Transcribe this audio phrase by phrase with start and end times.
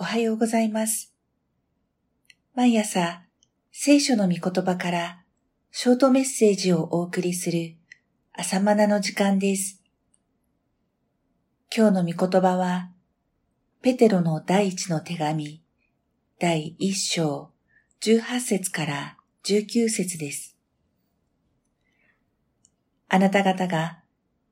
[0.00, 1.12] おはようございます。
[2.54, 3.24] 毎朝、
[3.72, 5.24] 聖書の御言葉から
[5.72, 7.74] ショートメッセージをお送りする
[8.32, 9.82] 朝マナの時間です。
[11.76, 12.92] 今日の御言葉は、
[13.82, 15.64] ペテロの第一の手紙、
[16.38, 17.50] 第一章、
[17.98, 20.56] 十八節から十九節です。
[23.08, 23.98] あなた方が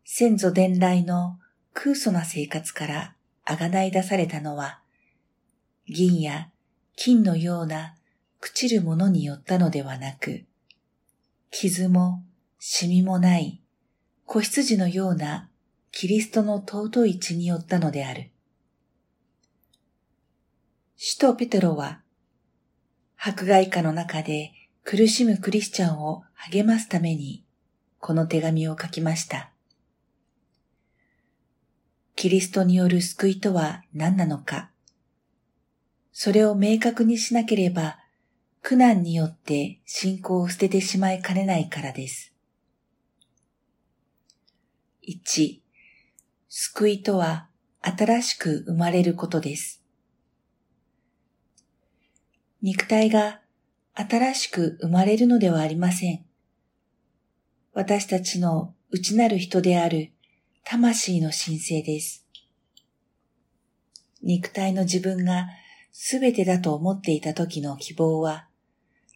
[0.05, 1.39] 先祖伝来の
[1.73, 4.81] 空祖な生活からあがない出されたのは、
[5.89, 6.51] 銀や
[6.97, 7.95] 金のような
[8.41, 10.45] 朽ちるものによったのではなく、
[11.51, 12.23] 傷も
[12.59, 13.61] シミもない
[14.27, 15.49] 子羊のような
[15.93, 18.31] キリストの尊い血によったのである。
[20.97, 22.01] 使徒ペテロは、
[23.17, 27.45] 迫害下の中で苦しむクリスチャンを励ますために、
[28.01, 29.51] この手紙を書きました。
[32.17, 34.71] キリストによる救いとは何なのか。
[36.19, 37.99] それを明確にしなければ、
[38.63, 42.33] 苦難によって信仰を捨ててしまいかねないからです。
[45.07, 45.61] 1、
[46.49, 47.51] 救いとは
[47.83, 49.83] 新しく生まれることです。
[52.63, 53.43] 肉体が
[53.93, 56.25] 新しく生まれるのではありません。
[57.75, 60.13] 私たちの内なる人である
[60.65, 62.25] 魂の神聖です。
[64.23, 65.47] 肉体の自分が
[65.99, 68.47] すべてだと思っていた時の希望は、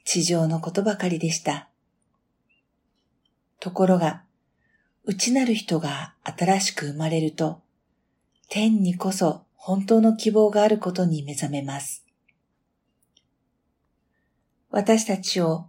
[0.05, 1.69] 地上のことばかりでした。
[3.61, 4.23] ところが、
[5.05, 7.61] 内なる人が新しく生まれると、
[8.49, 12.03] 天にこそ本当の希望があることに目覚めます。
[14.71, 15.69] 私たちを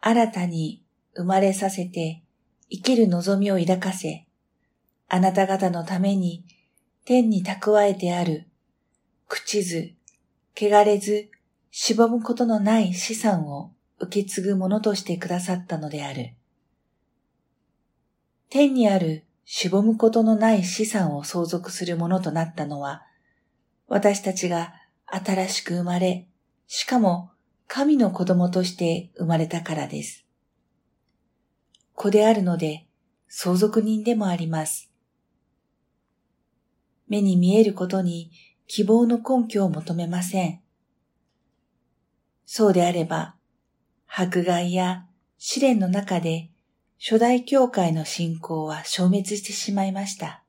[0.00, 0.82] 新たに
[1.14, 2.22] 生まれさせて
[2.70, 4.26] 生きる望みを抱かせ、
[5.06, 6.44] あなた方のために
[7.04, 8.48] 天に蓄えてある、
[9.28, 9.99] 朽ちず
[10.56, 11.30] 汚れず、
[11.70, 16.34] しぼむことのない資産を受け継ぐものとしてくださったのである。
[18.48, 23.02] 天にあるしぼむことのない資産を相続するものとなったのは、
[23.88, 24.74] 私たちが
[25.06, 26.28] 新しく生まれ、
[26.66, 27.30] しかも
[27.66, 30.24] 神の子供として生まれたからです。
[31.94, 32.86] 子であるので
[33.28, 34.90] 相続人でもあります。
[37.08, 38.30] 目に見えることに
[38.72, 40.60] 希望の根拠を求めません。
[42.46, 43.34] そうであれば、
[44.06, 45.06] 迫害や
[45.38, 46.50] 試練の中で
[47.00, 50.44] 初代教会の信仰は消滅してしまいました。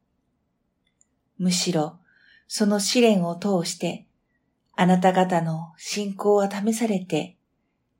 [1.40, 1.98] むしろ、
[2.48, 4.06] その試練を通して、
[4.76, 7.38] あなた方の信仰は試されて、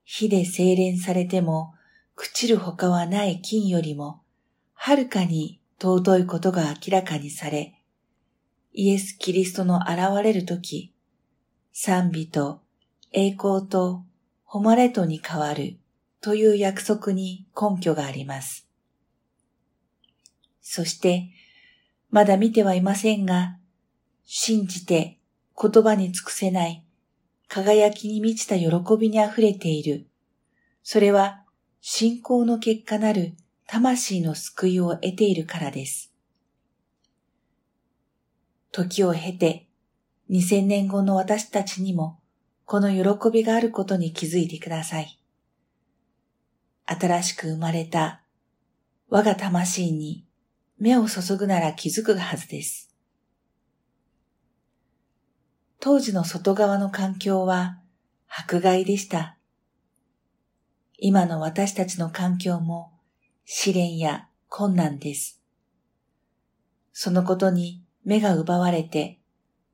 [0.04, 1.74] 火で精錬されても、
[2.16, 4.22] 朽ちるほかはない金よりも、
[4.76, 7.81] はるかに尊いことが明らかにされ、
[8.74, 10.94] イエス・キリストの現れるとき、
[11.74, 12.62] 賛美と
[13.12, 14.04] 栄光と
[14.46, 15.78] 誉れとに変わる
[16.22, 18.68] という約束に根拠があります。
[20.62, 21.30] そして、
[22.10, 23.58] まだ見てはいませんが、
[24.26, 25.18] 信じて
[25.62, 26.86] 言葉に尽くせない
[27.50, 30.08] 輝きに満ちた喜びに溢れている。
[30.84, 31.44] それは
[31.82, 33.34] 信仰の結果なる
[33.68, 36.11] 魂の救いを得ているからです。
[38.72, 39.68] 時を経て、
[40.30, 42.20] 2000年後の私たちにも、
[42.66, 45.20] この喜びがあることに気づいてください。
[46.86, 48.22] 新しく生まれた
[49.10, 50.26] 我が魂に
[50.80, 52.90] 目を注ぐなら気づくはずです。
[55.80, 57.80] 当時の外側の環境は
[58.28, 59.38] 迫害でした。
[60.98, 62.94] 今の私たちの環境も
[63.46, 65.42] 試練や困難です。
[66.94, 69.20] そのことに目が奪われて、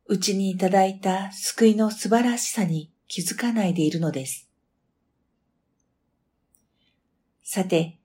[0.06, 4.50] うちにいただいた救いの素晴らしさに気づかないでいるのです。
[7.44, 7.98] さて、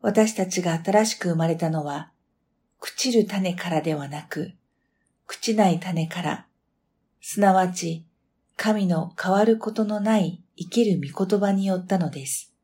[0.00, 2.12] 私たちが新しく生まれたのは、
[2.80, 4.52] 朽ちる種からではなく、
[5.28, 6.46] 朽ちない種から、
[7.20, 8.06] すなわち、
[8.56, 12.54] 神の変わることのない生きる御言葉によったのです。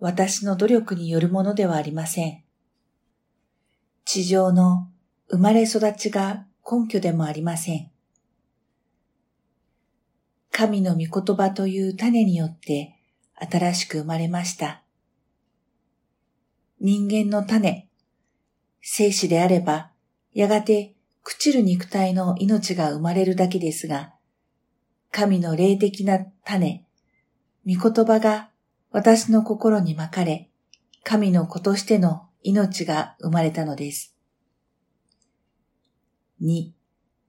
[0.00, 2.42] 私の努力によるものではありません。
[4.04, 4.88] 地上の
[5.32, 7.90] 生まれ育ちが根拠でもありません。
[10.50, 12.98] 神の御言葉という種によって
[13.50, 14.82] 新しく生まれました。
[16.80, 17.88] 人間の種、
[18.82, 19.90] 生死であれば、
[20.34, 20.94] やがて
[21.24, 24.12] 朽ちる肉体の命が生まれるだけですが、
[25.10, 26.84] 神の霊的な種、
[27.66, 28.50] 御言葉が
[28.90, 30.50] 私の心にまかれ、
[31.04, 34.14] 神の子としての命が生まれたのです。
[36.44, 36.72] 2、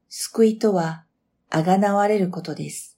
[0.09, 1.03] 救いとは
[1.51, 2.97] あがなわれることです。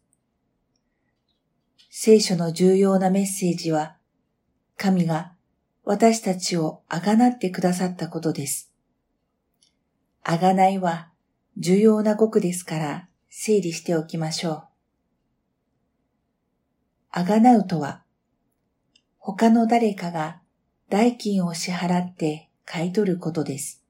[1.89, 3.97] 聖書の重要なメッセージは、
[4.77, 5.33] 神が
[5.83, 8.71] 私たちをあがなってくださったことです。
[10.23, 11.09] あがないは
[11.57, 14.63] 重要な語句ですから整理しておきましょう。
[17.11, 18.03] あがなうとは、
[19.17, 20.39] 他の誰かが
[20.87, 23.84] 代金を支払って買い取ることです。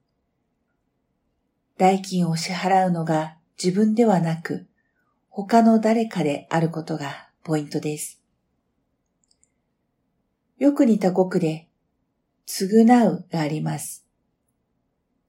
[1.78, 4.68] 代金を支払うのが自分ではなく、
[5.30, 8.22] 他の誰かであることがポイントです。
[10.58, 11.68] よく似た語句で、
[12.48, 14.06] 償うがあります。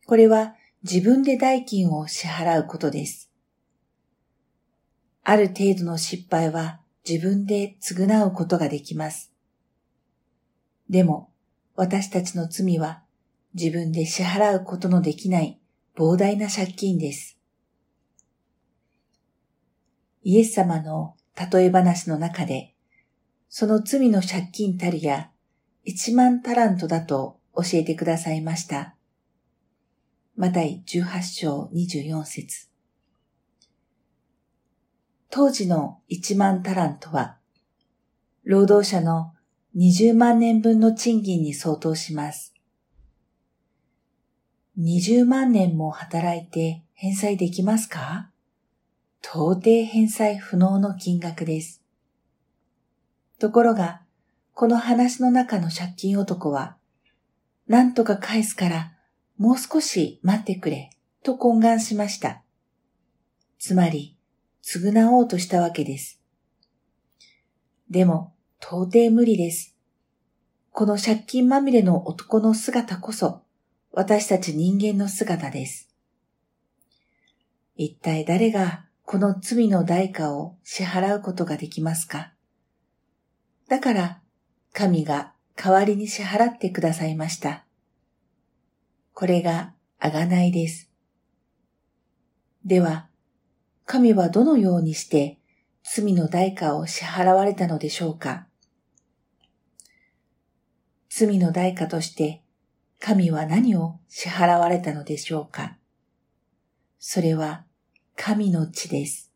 [0.07, 0.55] これは
[0.85, 3.29] 自分で代金を支払うことです。
[5.25, 9.33] ある程度の失敗は自分で償うことができます。
[10.89, 11.33] でも、
[11.75, 13.03] 私たちの罪は
[13.55, 15.61] 自分で支払うことのできない
[15.97, 17.39] 膨大な借金です。
[20.23, 21.15] イエス様の
[21.51, 22.75] 例え話の中で、
[23.49, 25.31] その罪の借金たるや
[25.85, 28.95] 一万タラントだと教えてくださいました。
[30.37, 32.69] マタイ18章24節
[35.31, 37.39] 当時の1万タラントは、
[38.45, 39.33] 労働者の
[39.77, 42.56] 20万年分の賃金に相当します。
[44.79, 48.29] 20万年も働いて返済できますか？
[49.23, 51.83] 到底返済不能の金額です。
[53.39, 54.03] ところが、
[54.53, 56.77] この話の中の借金男は、
[57.67, 58.93] 何とか返すから
[59.39, 60.91] もう少し待ってくれ、
[61.23, 62.43] と懇願しました。
[63.59, 64.19] つまり、
[64.63, 66.21] 償おうとしたわけです。
[67.89, 69.75] でも、到底無理です。
[70.71, 73.46] この借金まみれの男の姿こそ、
[73.99, 75.89] 私たち人間の姿です。
[77.77, 82.35] 一体誰がこの罪の代価を支払うことができますか？
[83.71, 84.21] だから、
[84.75, 87.65] 神が代わりに支払ってくださいました。
[89.15, 90.91] これがあがないです。
[92.67, 93.09] では、
[93.87, 95.39] 神はどのようにして
[95.83, 98.47] 罪の代価を支払われたのでしょうか？
[101.09, 102.43] 罪の代価として
[102.99, 105.77] 神は何を支払われたのでしょうか？
[106.99, 107.65] それは
[108.17, 109.33] 神の血です。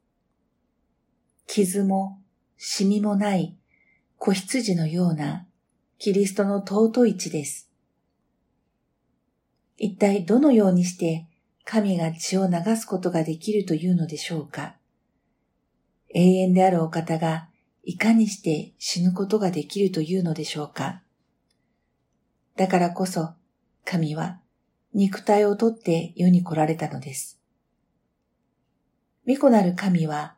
[1.46, 2.18] 傷も
[2.56, 3.56] シミもない
[4.18, 5.46] 子羊のような
[5.98, 7.70] キリストの尊い血です。
[9.76, 11.26] 一体どのようにして
[11.64, 14.76] 神が血を流すことができるというのでしょうか？
[16.12, 17.48] 永遠であるお方が
[17.84, 21.02] いかにして死ぬことができるというのでしょうか？
[22.56, 23.34] だからこそ
[23.90, 24.38] 神は
[24.94, 27.40] 肉体をとって世に来られたのです。
[29.26, 30.36] 御子なる神は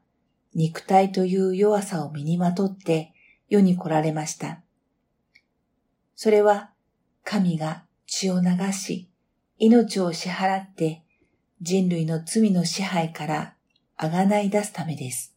[0.55, 3.13] 肉体という弱さを身にまとって
[3.51, 4.63] 世に来られました。
[6.17, 6.71] それは
[7.25, 9.11] 神が血を流し、
[9.59, 11.03] 命を支払って
[11.61, 13.55] 人類の罪の支配から
[13.99, 15.37] あがない出すためです。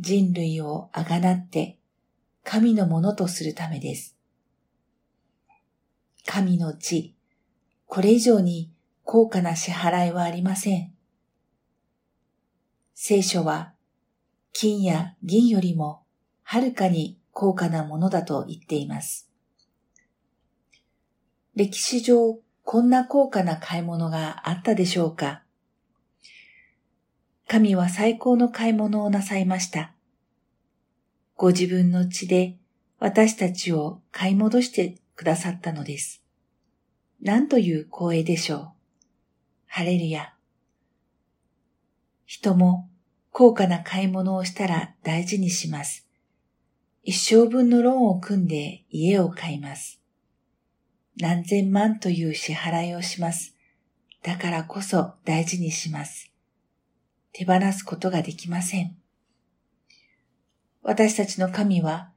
[0.00, 1.78] 人類をあがなって
[2.42, 4.17] 神のものとするためです。
[6.30, 7.14] 神の地、
[7.86, 8.70] これ以上に
[9.02, 10.92] 高価な支払いはありません。
[12.94, 13.72] 聖書は
[14.52, 16.02] 金や銀よりも
[16.42, 19.30] はるかに高価なものだと言っています。
[21.54, 25.42] 歴史上こんな高価な買い物があったでしょうか
[27.46, 29.94] 神は最高の買い物をなさいました。
[31.36, 32.58] ご自分の血で
[32.98, 36.22] 私たちを買い戻してくださったのです。
[37.20, 38.68] 何という光栄でしょう。
[39.66, 40.32] ハレルヤ。
[42.24, 42.88] 人も
[43.32, 46.06] 高価な買い物をしたら大事にします。
[47.02, 50.00] 一生分のローンを組んで家を買います。
[51.16, 53.56] 何千万という支払いをします。
[54.22, 56.30] だからこそ大事にします。
[57.32, 58.96] 手放すことができません。
[60.82, 62.12] 私たちの神は、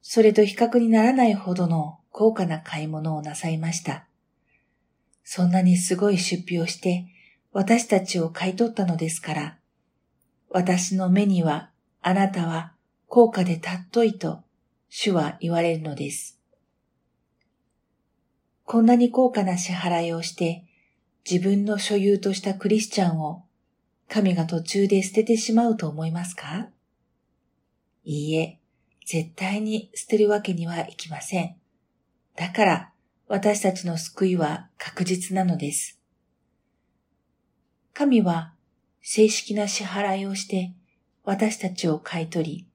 [0.00, 4.06] それと比較にならないほどの高価な買い物をなさいました。
[5.22, 7.04] そんなにすごい出費をして
[7.52, 9.58] 私たちを買い取ったのですから、
[10.48, 11.68] 私の目には
[12.00, 12.72] あなたは
[13.06, 14.40] 高価で尊いと
[14.88, 16.40] 主は言われるのです。
[18.64, 20.64] こんなに高価な支払いをして
[21.30, 23.44] 自分の所有としたクリスチャンを
[24.08, 26.70] 神が途中で捨ててしまうと思いますか？
[28.04, 28.58] いいえ、
[29.04, 31.56] 絶対に捨てるわけにはいきません。
[32.36, 32.92] だから
[33.28, 35.98] 私たちの救いは確実なのです。
[37.94, 38.52] 神は
[39.00, 40.74] 正式な支払いをして
[41.24, 42.66] 私たちを買い取り、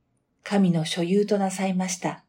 [0.44, 2.25] 神の所有となさいました。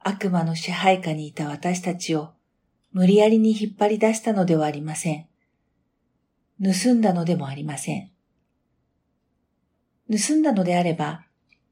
[0.00, 2.30] 悪魔の支配下にいた私たちを
[2.90, 5.26] 無理やりに引っ張り出したのではありません。
[6.62, 8.10] 盗んだのでもありません。
[10.10, 11.26] 盗んだのであれば、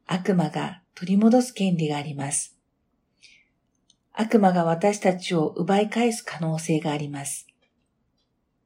[0.06, 2.59] 悪魔が取り戻す権利があります。
[4.20, 7.46] 悪魔が私たちを奪い返す可能性があります。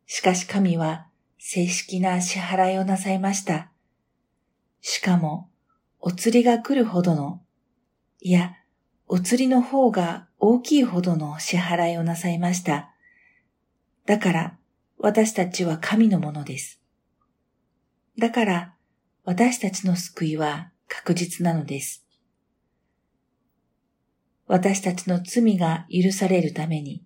[0.04, 1.06] しかし神は
[1.38, 3.70] 正式な支払いをなさいました。
[4.80, 5.48] しかも、
[6.00, 7.40] お釣りが来るほどの、
[8.20, 8.56] いや、
[9.06, 12.90] お釣りの方が大きいほどの支払いをなさいました。
[14.06, 14.58] だから、
[14.98, 16.80] 私たちは神のものです。
[18.18, 18.74] だから、
[19.22, 22.03] 私たちの救いは確実なのです。
[24.46, 27.02] 私たちの罪が許されるために、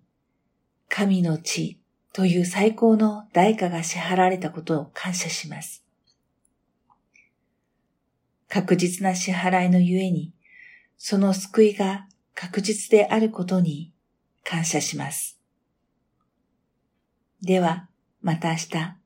[0.89, 1.79] 神の地
[2.13, 5.83] という最高の代価が支払われたことを感謝します。
[8.49, 10.33] 確実な支払いのゆえに、
[10.97, 13.93] その救いが確実であることに
[14.43, 15.39] 感謝します。
[17.41, 17.87] では、
[18.21, 18.98] また明日。